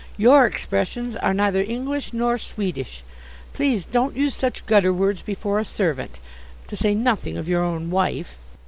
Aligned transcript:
"Your 0.17 0.47
expressions 0.47 1.15
are 1.15 1.31
neither 1.31 1.61
English 1.61 2.11
nor 2.11 2.39
Swedish. 2.39 3.03
Please 3.53 3.85
don't 3.85 4.17
use 4.17 4.33
such 4.33 4.65
gutter 4.65 4.91
words 4.91 5.21
before 5.21 5.59
a 5.59 5.63
servant, 5.63 6.17
to 6.69 6.75
say 6.75 6.95
nothing 6.95 7.37
of 7.37 7.47
your 7.47 7.63
own 7.63 7.91
wife." 7.91 8.39